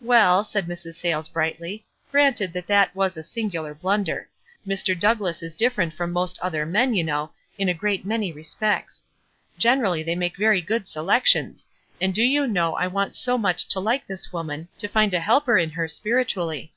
"Well," 0.00 0.42
said 0.42 0.66
Mrs. 0.68 0.94
Sayles, 0.94 1.28
brightly; 1.28 1.84
"granted 2.10 2.54
that 2.54 2.66
that 2.66 2.96
was 2.96 3.14
a 3.18 3.22
singular 3.22 3.74
blunder. 3.74 4.26
Mr. 4.66 4.98
Dou°r 4.98 5.20
lass 5.20 5.42
is 5.42 5.54
different 5.54 5.92
from 5.92 6.12
most 6.12 6.38
other 6.40 6.64
men, 6.64 6.94
you 6.94 7.04
know, 7.04 7.30
in 7.58 7.68
a 7.68 7.74
great 7.74 8.06
many 8.06 8.32
respects. 8.32 9.04
Generally 9.58 10.04
they 10.04 10.14
make. 10.14 10.38
very 10.38 10.62
good 10.62 10.88
selections; 10.88 11.66
and 12.00 12.14
do 12.14 12.22
you 12.22 12.46
know 12.46 12.74
I 12.74 12.86
want 12.86 13.16
so 13.16 13.36
much 13.36 13.68
to 13.68 13.78
like 13.78 14.06
this 14.06 14.32
woman, 14.32 14.68
to 14.78 14.88
find 14.88 15.12
a 15.12 15.20
helper 15.20 15.58
in 15.58 15.68
her 15.72 15.88
spiritually. 15.88 16.72